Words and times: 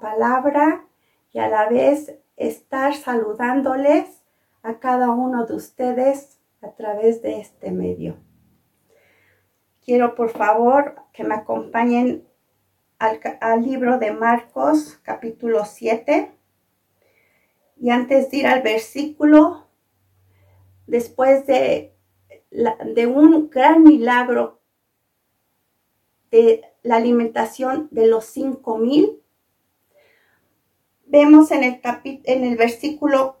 palabra 0.00 0.86
y 1.32 1.38
a 1.38 1.48
la 1.48 1.68
vez 1.68 2.14
estar 2.36 2.94
saludándoles 2.94 4.22
a 4.62 4.78
cada 4.78 5.10
uno 5.10 5.46
de 5.46 5.54
ustedes 5.54 6.38
a 6.62 6.70
través 6.72 7.22
de 7.22 7.40
este 7.40 7.70
medio. 7.70 8.16
Quiero 9.84 10.14
por 10.14 10.30
favor 10.30 10.96
que 11.12 11.24
me 11.24 11.34
acompañen 11.34 12.26
al, 12.98 13.62
libro 13.62 13.98
de 13.98 14.12
Marcos 14.12 14.98
capítulo 15.02 15.64
7. 15.64 16.32
Y 17.76 17.90
antes 17.90 18.30
de 18.30 18.36
ir 18.38 18.46
al 18.46 18.62
versículo, 18.62 19.66
después 20.86 21.46
de, 21.46 21.94
de 22.50 23.06
un 23.06 23.50
gran 23.50 23.82
milagro 23.82 24.60
de 26.30 26.73
la 26.84 26.96
alimentación 26.96 27.88
de 27.90 28.06
los 28.06 28.26
cinco 28.26 28.78
mil, 28.78 29.20
vemos 31.06 31.50
en 31.50 31.64
el, 31.64 31.80
en 32.24 32.44
el 32.44 32.56
versículo 32.56 33.36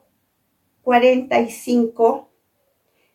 45, 0.82 2.30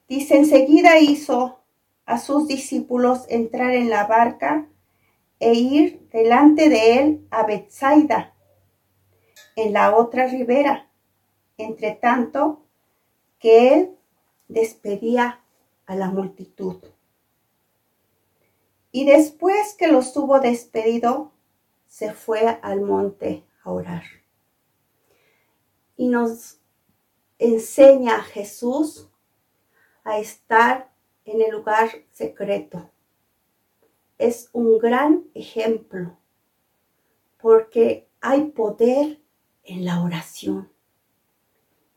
dice, 0.08 0.38
enseguida 0.38 1.00
hizo 1.00 1.60
a 2.06 2.20
sus 2.20 2.48
discípulos 2.48 3.26
entrar 3.30 3.72
en 3.72 3.90
la 3.90 4.06
barca 4.06 4.70
e 5.40 5.54
ir 5.54 6.08
delante 6.12 6.70
de 6.70 7.00
él 7.00 7.28
a 7.32 7.46
Bethsaida, 7.46 8.36
en 9.56 9.74
la 9.74 9.96
otra 9.96 10.28
ribera, 10.28 10.90
entre 11.58 11.92
tanto 11.92 12.66
que 13.40 13.74
él 13.74 13.96
despedía 14.48 15.42
a 15.88 15.96
la 15.96 16.10
multitud. 16.10 16.78
Y 18.92 19.06
después 19.06 19.76
que 19.76 19.88
los 19.88 20.16
hubo 20.18 20.40
despedido, 20.40 21.32
se 21.88 22.14
fue 22.14 22.60
al 22.62 22.82
monte 22.82 23.44
a 23.64 23.72
orar. 23.72 24.04
Y 25.96 26.08
nos 26.08 26.60
enseña 27.38 28.18
a 28.18 28.24
Jesús 28.24 29.10
a 30.04 30.20
estar 30.20 30.92
en 31.26 31.42
el 31.42 31.52
lugar 31.52 31.90
secreto. 32.12 32.90
Es 34.18 34.50
un 34.54 34.80
gran 34.80 35.26
ejemplo 35.34 36.18
porque 37.40 38.08
hay 38.22 38.46
poder 38.52 39.22
en 39.64 39.86
la 39.86 40.02
oración. 40.02 40.72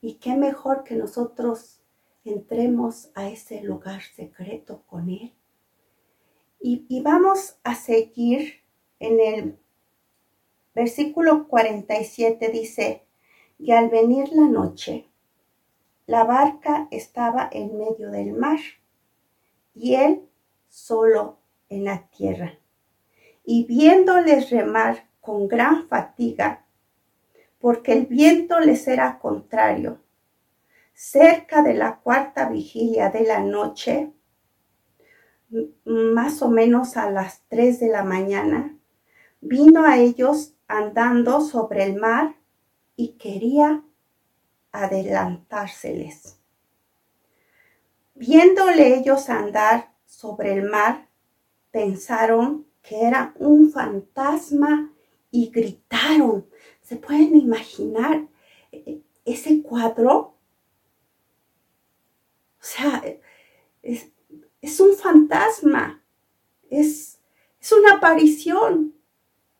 Y 0.00 0.14
qué 0.14 0.36
mejor 0.36 0.84
que 0.84 0.94
nosotros 0.94 1.80
entremos 2.24 3.10
a 3.14 3.28
ese 3.28 3.62
lugar 3.62 4.02
secreto 4.02 4.82
con 4.86 5.08
Él 5.08 5.32
y, 6.62 7.02
vamos 7.02 7.56
a 7.64 7.74
seguir 7.74 8.62
en 9.00 9.20
el 9.20 9.58
versículo 10.74 11.48
47 11.48 12.48
dice, 12.50 13.02
y 13.58 13.72
al 13.72 13.90
venir 13.90 14.28
la 14.32 14.46
noche, 14.46 15.08
la 16.06 16.24
barca 16.24 16.88
estaba 16.90 17.48
en 17.52 17.76
medio 17.78 18.10
del 18.10 18.32
mar 18.32 18.58
y 19.74 19.94
él 19.94 20.22
solo 20.68 21.38
en 21.68 21.84
la 21.84 22.06
tierra. 22.08 22.58
Y 23.44 23.64
viéndoles 23.64 24.50
remar 24.50 25.08
con 25.20 25.48
gran 25.48 25.88
fatiga, 25.88 26.64
porque 27.58 27.92
el 27.92 28.06
viento 28.06 28.60
les 28.60 28.86
era 28.86 29.18
contrario, 29.18 30.00
cerca 30.94 31.62
de 31.62 31.74
la 31.74 31.98
cuarta 31.98 32.48
vigilia 32.48 33.10
de 33.10 33.24
la 33.24 33.40
noche, 33.40 34.12
más 35.84 36.42
o 36.42 36.48
menos 36.48 36.96
a 36.96 37.10
las 37.10 37.42
3 37.48 37.80
de 37.80 37.88
la 37.88 38.04
mañana, 38.04 38.76
vino 39.40 39.84
a 39.84 39.98
ellos 39.98 40.54
andando 40.68 41.40
sobre 41.40 41.84
el 41.84 41.96
mar 41.96 42.36
y 42.96 43.12
quería 43.12 43.82
adelantárseles. 44.70 46.38
Viéndole 48.14 48.96
ellos 48.96 49.28
andar 49.28 49.92
sobre 50.06 50.54
el 50.54 50.62
mar, 50.68 51.08
pensaron 51.70 52.66
que 52.82 53.02
era 53.02 53.34
un 53.38 53.70
fantasma 53.70 54.92
y 55.30 55.50
gritaron. 55.50 56.46
¿Se 56.82 56.96
pueden 56.96 57.36
imaginar 57.36 58.26
eh, 58.70 59.00
ese 59.24 59.62
cuadro? 59.62 60.36
O 62.60 62.64
sea, 62.64 63.02
es, 63.82 64.12
es 64.72 64.80
un 64.80 64.96
fantasma, 64.96 66.02
es, 66.70 67.20
es 67.60 67.72
una 67.72 67.96
aparición. 67.96 68.94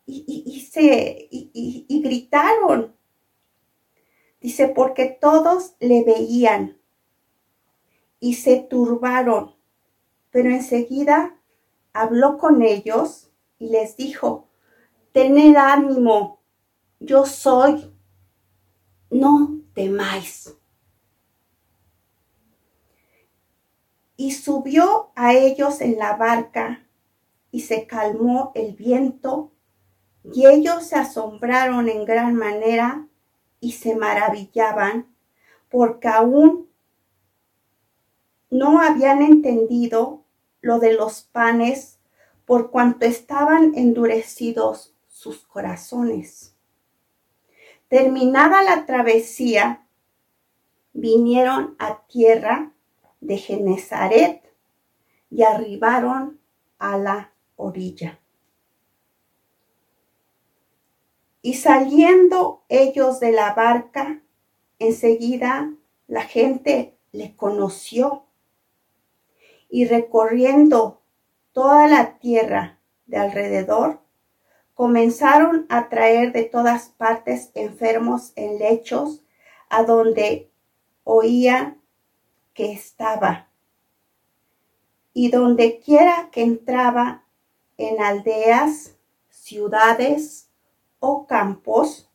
Y, 0.05 0.67
se, 0.69 1.29
y 1.31 2.01
gritaron. 2.03 2.93
Dice, 4.41 4.67
porque 4.67 5.17
todos 5.21 5.75
le 5.79 6.03
veían 6.03 6.77
y 8.19 8.33
se 8.33 8.57
turbaron, 8.57 9.55
pero 10.29 10.49
enseguida 10.49 11.39
habló 11.93 12.37
con 12.37 12.61
ellos 12.61 13.31
y 13.59 13.69
les 13.69 13.95
dijo, 13.95 14.49
tened 15.13 15.55
ánimo, 15.55 16.41
yo 16.99 17.25
soy, 17.25 17.93
no 19.09 19.61
temáis. 19.73 20.57
Y 24.15 24.31
subió 24.31 25.11
a 25.15 25.33
ellos 25.33 25.81
en 25.81 25.97
la 25.97 26.15
barca 26.15 26.85
y 27.51 27.61
se 27.61 27.87
calmó 27.87 28.51
el 28.55 28.73
viento 28.73 29.51
y 30.23 30.47
ellos 30.47 30.85
se 30.85 30.95
asombraron 30.95 31.89
en 31.89 32.05
gran 32.05 32.35
manera 32.35 33.07
y 33.59 33.73
se 33.73 33.95
maravillaban 33.95 35.07
porque 35.69 36.07
aún 36.07 36.69
no 38.49 38.79
habían 38.79 39.21
entendido 39.21 40.23
lo 40.61 40.79
de 40.79 40.93
los 40.93 41.21
panes 41.21 41.99
por 42.45 42.71
cuanto 42.71 43.05
estaban 43.05 43.73
endurecidos 43.75 44.93
sus 45.07 45.45
corazones. 45.45 46.55
Terminada 47.87 48.63
la 48.63 48.85
travesía, 48.85 49.87
vinieron 50.93 51.75
a 51.79 52.05
tierra 52.07 52.72
de 53.23 53.37
Genezaret 53.37 54.43
y 55.29 55.43
arribaron 55.43 56.39
a 56.77 56.97
la 56.97 57.33
orilla. 57.55 58.19
Y 61.41 61.55
saliendo 61.55 62.63
ellos 62.69 63.19
de 63.19 63.31
la 63.31 63.53
barca, 63.53 64.21
enseguida 64.79 65.73
la 66.07 66.21
gente 66.21 66.97
le 67.11 67.35
conoció 67.35 68.25
y 69.69 69.85
recorriendo 69.85 71.01
toda 71.51 71.87
la 71.87 72.19
tierra 72.19 72.79
de 73.07 73.17
alrededor, 73.17 74.01
comenzaron 74.73 75.65
a 75.69 75.89
traer 75.89 76.31
de 76.31 76.43
todas 76.43 76.89
partes 76.89 77.51
enfermos 77.53 78.33
en 78.35 78.59
lechos 78.59 79.23
a 79.69 79.83
donde 79.83 80.51
oían 81.03 81.82
que 82.53 82.71
estaba. 82.71 83.49
Y 85.13 85.29
donde 85.29 85.79
quiera 85.79 86.29
que 86.31 86.41
entraba 86.41 87.25
en 87.77 88.01
aldeas, 88.01 88.95
ciudades 89.29 90.49
o 90.99 91.27
campos, 91.27 92.09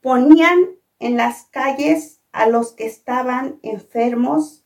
ponían 0.00 0.70
en 0.98 1.16
las 1.16 1.44
calles 1.46 2.20
a 2.32 2.46
los 2.48 2.72
que 2.72 2.86
estaban 2.86 3.58
enfermos 3.62 4.64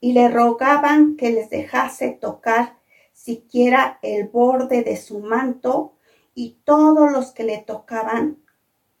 y 0.00 0.12
le 0.12 0.28
rogaban 0.28 1.16
que 1.16 1.30
les 1.30 1.48
dejase 1.50 2.10
tocar 2.10 2.76
siquiera 3.12 3.98
el 4.02 4.28
borde 4.28 4.82
de 4.82 4.96
su 4.96 5.20
manto 5.20 5.94
y 6.34 6.58
todos 6.64 7.10
los 7.12 7.32
que 7.32 7.44
le 7.44 7.58
tocaban 7.58 8.42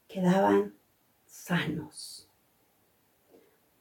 quedaban 0.08 0.74
sanos. 1.26 2.30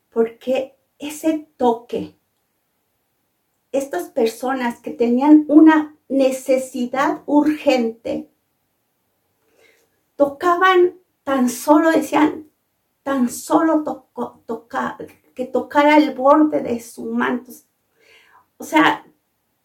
Porque 0.10 0.76
ese 1.08 1.48
toque, 1.58 2.16
estas 3.72 4.10
personas 4.10 4.80
que 4.80 4.92
tenían 4.92 5.46
una 5.48 5.96
necesidad 6.08 7.24
urgente, 7.26 8.30
tocaban 10.16 11.00
tan 11.24 11.50
solo, 11.50 11.92
decían, 11.92 12.50
tan 13.02 13.30
solo 13.30 13.84
que 15.34 15.46
tocara 15.46 15.98
el 15.98 16.14
borde 16.14 16.62
de 16.62 16.80
su 16.80 17.06
manto. 17.06 17.52
O 18.58 18.64
sea, 18.64 19.06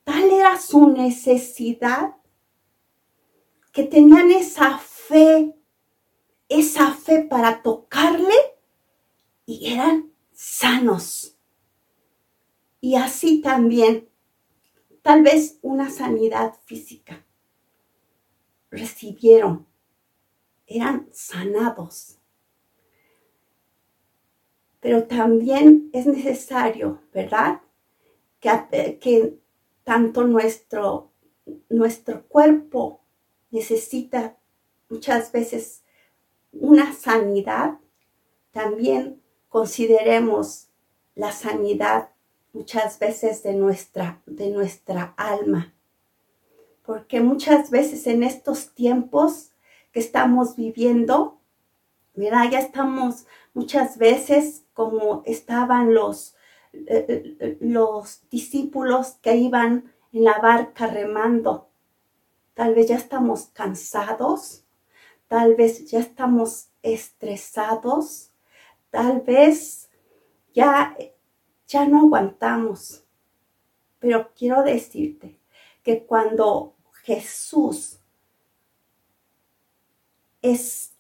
tal 0.05 0.31
era 0.31 0.59
su 0.59 0.89
necesidad 0.89 2.15
que 3.73 3.85
tenían 3.85 4.33
esa 4.33 4.79
fe, 4.79 5.55
esa 6.49 6.93
fe 6.93 7.21
para 7.23 7.63
tocarle 7.63 8.35
y 9.47 9.73
eran 9.73 10.11
sanos. 10.39 11.37
Y 12.81 12.95
así 12.95 13.41
también, 13.41 14.09
tal 15.03 15.25
vez 15.25 15.59
una 15.63 15.91
sanidad 15.91 16.55
física 16.65 17.27
recibieron 18.71 19.67
eran 20.69 21.09
sanados. 21.13 22.21
Pero 24.79 25.09
también 25.09 25.91
es 25.93 26.07
necesario, 26.07 27.03
¿verdad? 27.13 27.61
Que, 28.39 28.99
que 29.01 29.41
tanto 29.83 30.23
nuestro, 30.25 31.11
nuestro 31.69 32.29
cuerpo 32.29 33.01
necesita 33.51 34.39
muchas 34.89 35.33
veces 35.33 35.83
una 36.53 36.93
sanidad, 36.93 37.81
también 38.53 39.21
consideremos 39.49 40.69
la 41.15 41.33
sanidad 41.33 42.11
muchas 42.53 42.99
veces 42.99 43.43
de 43.43 43.55
nuestra, 43.55 44.23
de 44.27 44.51
nuestra 44.51 45.15
alma. 45.17 45.75
Porque 46.85 47.21
muchas 47.21 47.71
veces 47.71 48.07
en 48.07 48.23
estos 48.23 48.75
tiempos 48.75 49.51
que 49.93 50.01
estamos 50.01 50.57
viviendo, 50.57 51.39
mira, 52.15 52.49
ya 52.51 52.61
estamos 52.61 53.27
muchas 53.55 53.99
veces 53.99 54.65
como 54.73 55.23
estaban 55.27 55.93
los, 55.93 56.35
eh, 56.73 57.37
eh, 57.41 57.59
los 57.61 58.23
discípulos 58.31 59.17
que 59.21 59.37
iban 59.37 59.93
en 60.13 60.25
la 60.25 60.39
barca 60.39 60.87
remando. 60.87 61.69
Tal 62.55 62.75
vez 62.75 62.89
ya 62.89 62.97
estamos 62.97 63.51
cansados, 63.53 64.65
tal 65.29 65.55
vez 65.55 65.91
ya 65.91 66.01
estamos 66.01 66.69
estresados, 66.83 68.28
tal 68.91 69.21
vez 69.21 69.89
ya, 70.55 70.97
ya 71.67 71.87
no 71.87 72.01
aguantamos. 72.01 73.05
Pero 73.99 74.33
quiero 74.35 74.63
decirte 74.63 75.39
que 75.83 76.05
cuando 76.05 76.75
Jesús 77.03 77.99
es, 80.43 80.95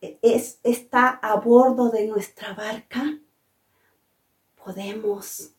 es, 0.00 0.58
está 0.62 1.08
a 1.08 1.36
bordo 1.36 1.90
de 1.90 2.06
nuestra 2.06 2.54
barca, 2.54 3.18
podemos 4.54 5.52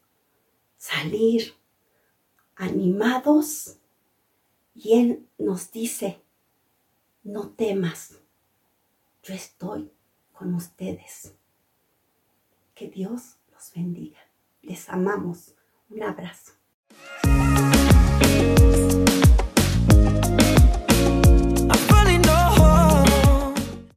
salir 0.77 1.53
animados 2.55 3.77
y 4.73 4.99
Él 4.99 5.27
nos 5.37 5.71
dice, 5.71 6.21
no 7.23 7.49
temas, 7.49 8.19
yo 9.23 9.33
estoy 9.33 9.91
con 10.41 10.55
ustedes. 10.55 11.35
Que 12.73 12.89
Dios 12.89 13.37
los 13.53 13.71
bendiga. 13.75 14.17
Les 14.63 14.89
amamos. 14.89 15.53
Un 15.91 16.01
abrazo. 16.01 16.53